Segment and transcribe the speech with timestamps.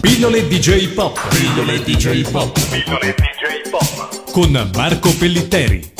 [0.00, 1.18] Pillole DJ Pop.
[1.28, 2.52] Pillole DJ Pop.
[2.70, 4.30] Pillole DJ Pop.
[4.30, 5.92] Con Marco Pellitteri.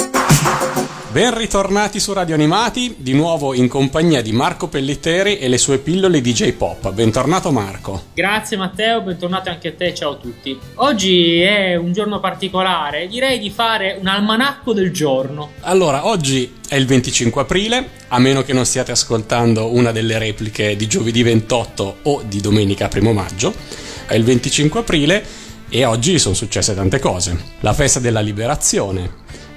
[1.11, 5.79] Ben ritornati su Radio Animati, di nuovo in compagnia di Marco Pellitteri e le sue
[5.79, 6.93] pillole DJ Pop.
[6.93, 8.03] Bentornato Marco.
[8.15, 10.57] Grazie Matteo, bentornato anche a te, ciao a tutti.
[10.75, 15.53] Oggi è un giorno particolare, direi di fare un almanacco del giorno.
[15.61, 20.77] Allora, oggi è il 25 aprile, a meno che non stiate ascoltando una delle repliche
[20.77, 23.88] di giovedì 28 o di domenica 1 maggio.
[24.09, 25.25] È il 25 aprile
[25.69, 27.39] e oggi sono successe tante cose.
[27.61, 29.11] La festa della liberazione,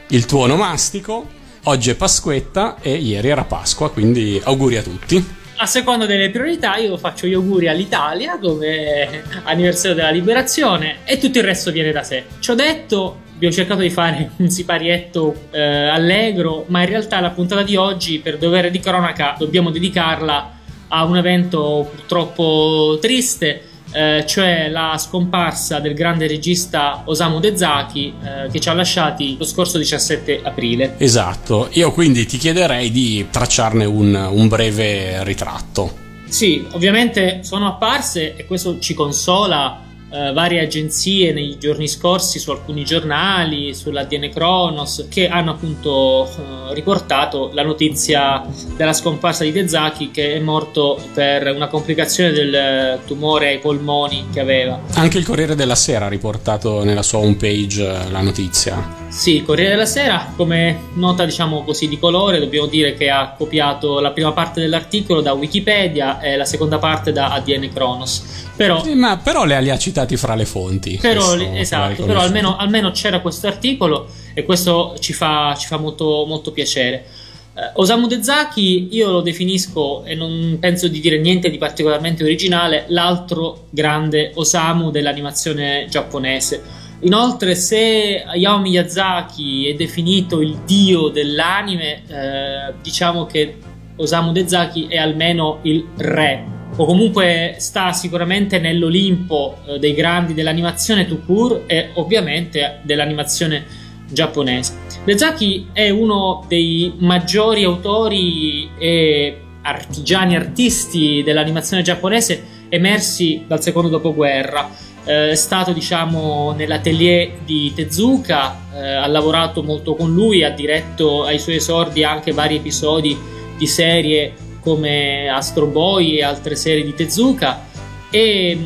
[0.09, 5.23] il tuo onomastico, Oggi è Pasquetta e ieri era Pasqua, quindi auguri a tutti.
[5.57, 11.37] A seconda delle priorità, io faccio gli auguri all'Italia, è anniversario della liberazione, e tutto
[11.37, 12.23] il resto viene da sé.
[12.39, 17.29] Ci ho detto, abbiamo cercato di fare un siparietto eh, allegro, ma in realtà la
[17.29, 24.25] puntata di oggi, per dovere di cronaca, dobbiamo dedicarla a un evento purtroppo triste eh,
[24.27, 29.77] cioè la scomparsa del grande regista Osamu Dezaki eh, che ci ha lasciati lo scorso
[29.77, 30.95] 17 aprile.
[30.97, 35.99] Esatto, io quindi ti chiederei di tracciarne un, un breve ritratto.
[36.27, 42.51] Sì, ovviamente sono apparse e questo ci consola eh, varie agenzie nei giorni scorsi su
[42.51, 48.45] alcuni giornali, sull'ADN Kronos, che hanno appunto eh, riportato la notizia
[48.75, 54.39] della scomparsa di Dezaki che è morto per una complicazione del tumore ai polmoni che
[54.39, 54.79] aveva.
[54.95, 59.00] Anche il Corriere della Sera ha riportato nella sua homepage eh, la notizia.
[59.11, 63.35] Sì, il Corriere della Sera, come nota diciamo così di colore, dobbiamo dire che ha
[63.37, 68.23] copiato la prima parte dell'articolo da Wikipedia e la seconda parte da ADN Kronos.
[68.55, 70.97] Però, sì, ma però le, ha citati fra le fonti.
[71.01, 76.23] Però, esatto, però almeno, almeno, c'era questo articolo e questo ci fa, ci fa molto,
[76.25, 77.05] molto piacere.
[77.53, 82.85] Eh, Osamu Dezaki io lo definisco e non penso di dire niente di particolarmente originale,
[82.87, 92.73] l'altro grande Osamu dell'animazione giapponese Inoltre, se Hayao Miyazaki è definito il dio dell'anime, eh,
[92.81, 93.57] diciamo che
[93.95, 96.45] Osamu Dezaki è almeno il re,
[96.75, 103.65] o comunque sta sicuramente nell'Olimpo eh, dei grandi dell'animazione tout court e ovviamente dell'animazione
[104.07, 104.73] giapponese.
[105.03, 114.69] Dezaki è uno dei maggiori autori e artigiani artisti dell'animazione giapponese emersi dal secondo dopoguerra
[115.03, 121.39] è stato diciamo nell'atelier di Tezuka, eh, ha lavorato molto con lui, ha diretto ai
[121.39, 123.17] suoi esordi anche vari episodi
[123.57, 127.69] di serie come Astro Boy e altre serie di Tezuka.
[128.09, 128.57] E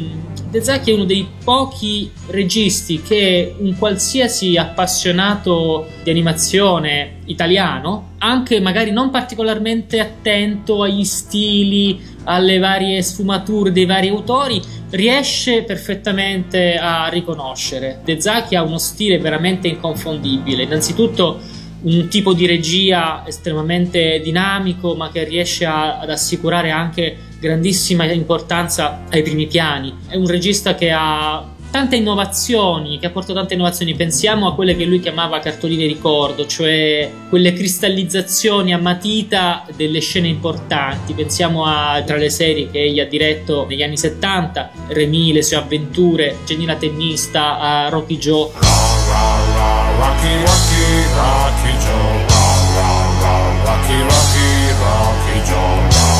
[0.49, 8.91] Dezaki è uno dei pochi registi che un qualsiasi appassionato di animazione italiano, anche magari
[8.91, 14.61] non particolarmente attento agli stili, alle varie sfumature dei vari autori,
[14.91, 17.99] riesce perfettamente a riconoscere.
[18.03, 20.63] Dezaki ha uno stile veramente inconfondibile.
[20.63, 21.39] Innanzitutto
[21.81, 29.03] un tipo di regia estremamente dinamico, ma che riesce a, ad assicurare anche grandissima importanza
[29.11, 29.93] ai primi piani.
[30.07, 33.93] È un regista che ha tante innovazioni, che ha portato tante innovazioni.
[33.95, 40.29] Pensiamo a quelle che lui chiamava cartoline ricordo, cioè quelle cristallizzazioni a matita delle scene
[40.29, 41.13] importanti.
[41.13, 45.57] Pensiamo a tra le serie che egli ha diretto negli anni 70, Remy, le sue
[45.57, 48.49] avventure, Jenny tennista, a Rocky Joe.
[49.97, 50.83] Rocky, Rocky,
[51.13, 52.25] Rocky Joe.
[53.65, 56.14] Rocky, Rocky, Rocky Joe.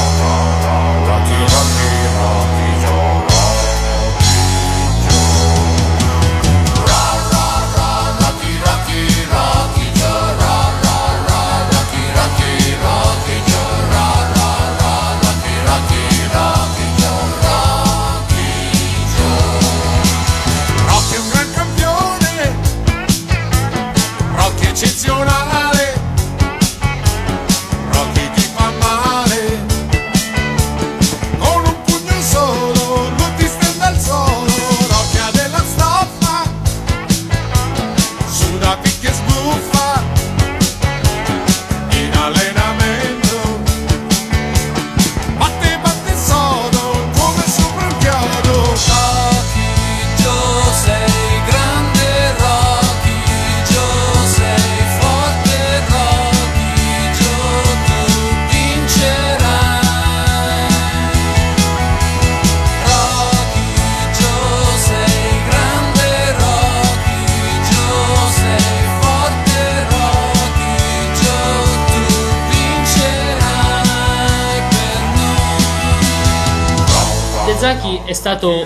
[77.66, 78.62] Dezaki è stato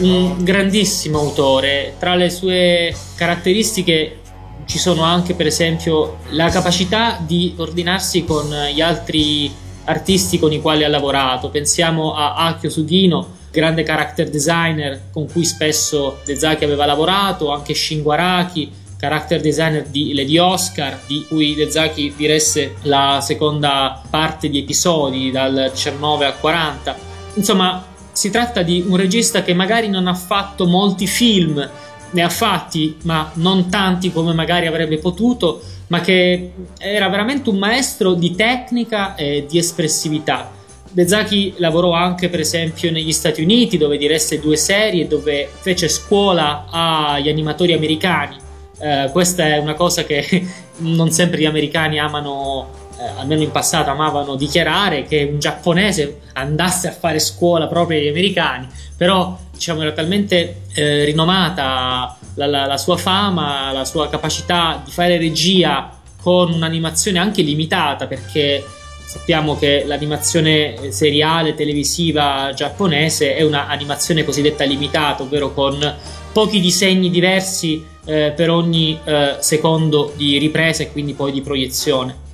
[0.00, 4.20] un grandissimo autore, tra le sue caratteristiche
[4.66, 9.50] ci sono anche per esempio la capacità di coordinarsi con gli altri
[9.84, 11.48] artisti con i quali ha lavorato.
[11.48, 18.70] Pensiamo a Akio Sugino, grande character designer con cui spesso Dezaki aveva lavorato, anche Shinguaraki,
[18.98, 25.70] character designer di Lady Oscar, di cui Dezaki diresse la seconda parte di episodi dal
[25.72, 26.96] 19 al 40.
[27.36, 31.68] Insomma, si tratta di un regista che magari non ha fatto molti film,
[32.10, 37.58] ne ha fatti, ma non tanti come magari avrebbe potuto, ma che era veramente un
[37.58, 40.50] maestro di tecnica e di espressività.
[40.90, 46.68] Bezaki lavorò anche per esempio negli Stati Uniti dove diresse due serie dove fece scuola
[46.70, 48.36] agli animatori americani.
[48.78, 50.46] Eh, questa è una cosa che
[50.78, 56.88] non sempre gli americani amano, eh, almeno in passato amavano dichiarare, che un giapponese andasse
[56.88, 58.66] a fare scuola proprio agli americani,
[58.96, 64.90] però diciamo era talmente eh, rinomata la, la, la sua fama, la sua capacità di
[64.90, 65.90] fare regia
[66.20, 68.64] con un'animazione anche limitata perché
[69.06, 75.94] sappiamo che l'animazione seriale televisiva giapponese è un'animazione cosiddetta limitata, ovvero con
[76.32, 82.25] pochi disegni diversi eh, per ogni eh, secondo di ripresa e quindi poi di proiezione.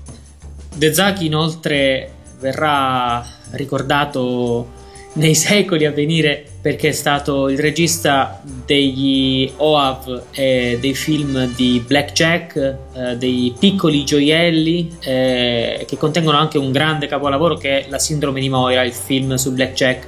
[0.75, 2.11] Dezaki inoltre
[2.41, 4.81] verrà ricordato
[5.15, 11.83] nei secoli a venire perché è stato il regista degli OAV e dei film di
[11.85, 17.99] Blackjack, eh, dei piccoli gioielli eh, che contengono anche un grande capolavoro che è La
[17.99, 20.07] sindrome di Moira, il film su Blackjack.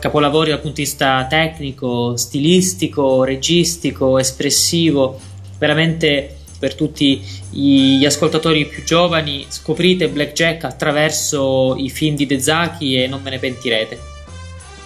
[0.00, 5.18] Capolavori dal punto di vista tecnico, stilistico, registico, espressivo,
[5.58, 13.06] veramente per tutti gli ascoltatori più giovani scoprite Blackjack attraverso i film di Dezaki e
[13.06, 14.14] non ve ne pentirete.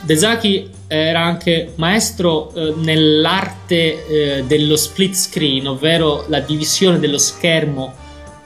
[0.03, 4.07] Dezaki era anche maestro eh, nell'arte
[4.39, 7.95] eh, dello split screen, ovvero la divisione dello schermo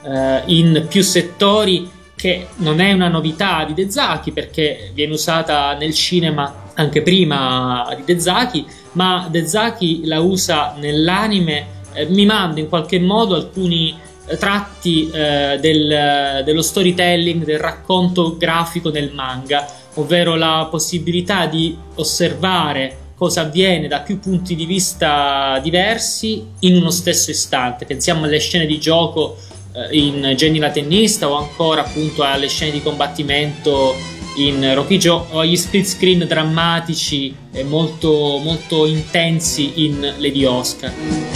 [0.03, 5.93] eh, in più settori, che non è una novità di Dezaki perché viene usata nel
[5.93, 13.35] cinema anche prima di Dezaki, ma Dezaki la usa nell'anime eh, mimando in qualche modo
[13.35, 13.97] alcuni
[14.27, 19.65] eh, tratti eh, del, dello storytelling, del racconto grafico nel manga
[19.95, 26.91] ovvero la possibilità di osservare cosa avviene da più punti di vista diversi in uno
[26.91, 27.85] stesso istante.
[27.85, 29.37] Pensiamo alle scene di gioco
[29.73, 33.95] eh, in Jenny la tennista o ancora appunto alle scene di combattimento
[34.37, 41.34] in Rocky Joe o agli split screen drammatici e molto, molto intensi in Lady Oscar.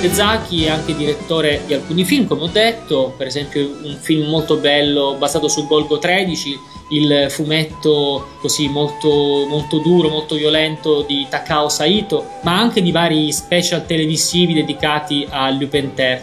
[0.00, 4.56] Miyazaki è anche direttore di alcuni film, come ho detto, per esempio un film molto
[4.56, 11.68] bello basato su Golgo 13, il fumetto così molto, molto duro, molto violento di Takao
[11.68, 16.18] Saito, ma anche di vari special televisivi dedicati a Lupin III.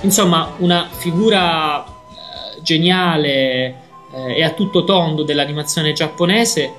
[0.00, 3.36] Insomma, una figura eh, geniale
[4.10, 6.72] eh, e a tutto tondo dell'animazione giapponese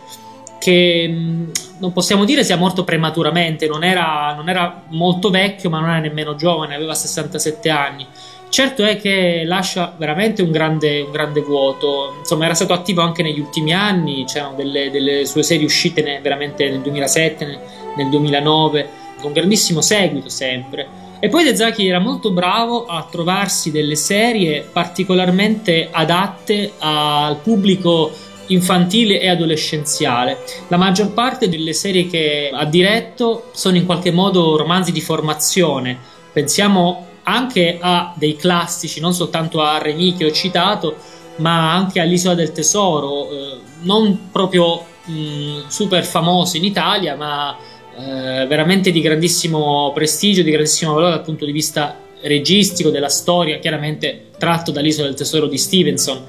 [0.59, 5.79] che mh, non possiamo dire sia morto prematuramente, non era, non era, molto vecchio, ma
[5.79, 8.05] non era nemmeno giovane, aveva 67 anni.
[8.49, 13.23] Certo è che lascia veramente un grande, un grande vuoto, insomma era stato attivo anche
[13.23, 17.59] negli ultimi anni, c'erano delle, delle sue serie uscite ne, veramente nel 2007, nel,
[17.95, 18.89] nel 2009,
[19.21, 21.07] con grandissimo seguito sempre.
[21.21, 28.09] E poi Dezaki era molto bravo a trovarsi delle serie particolarmente adatte al pubblico
[28.49, 30.37] infantile e adolescenziale.
[30.67, 35.97] La maggior parte delle serie che ha diretto sono in qualche modo romanzi di formazione.
[36.31, 40.95] Pensiamo anche a dei classici, non soltanto a Remy che ho citato,
[41.37, 47.55] ma anche all'Isola del Tesoro, eh, non proprio mh, super famoso in Italia, ma
[47.97, 53.59] eh, veramente di grandissimo prestigio, di grandissimo valore dal punto di vista registico della storia,
[53.59, 56.21] chiaramente tratto dall'Isola del Tesoro di Stevenson.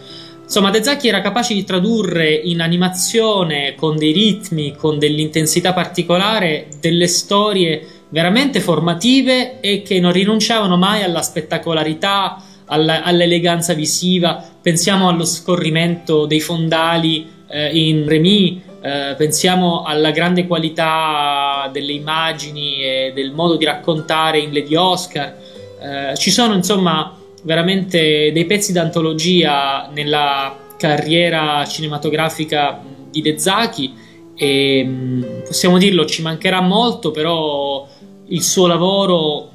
[0.50, 7.06] Insomma, Dezaki era capace di tradurre in animazione, con dei ritmi, con dell'intensità particolare, delle
[7.06, 14.44] storie veramente formative e che non rinunciavano mai alla spettacolarità, alla, all'eleganza visiva.
[14.60, 22.82] Pensiamo allo scorrimento dei fondali eh, in Remy, eh, pensiamo alla grande qualità delle immagini
[22.82, 25.32] e del modo di raccontare in Lady Oscar.
[25.80, 32.80] Eh, ci sono insomma veramente dei pezzi d'antologia nella carriera cinematografica
[33.10, 33.92] di Dezaki
[34.34, 37.86] e mm, possiamo dirlo ci mancherà molto però
[38.28, 39.50] il suo lavoro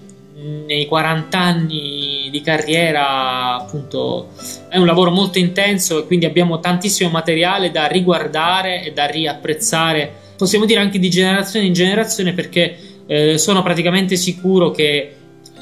[0.68, 4.30] nei 40 anni di carriera appunto
[4.70, 10.12] è un lavoro molto intenso e quindi abbiamo tantissimo materiale da riguardare e da riapprezzare
[10.38, 12.78] possiamo dire anche di generazione in generazione perché
[13.08, 15.14] eh, sono praticamente sicuro che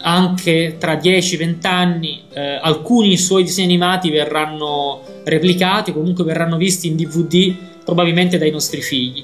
[0.03, 6.95] anche tra 10-20 anni eh, alcuni suoi disegni animati verranno replicati comunque verranno visti in
[6.95, 9.23] DVD probabilmente dai nostri figli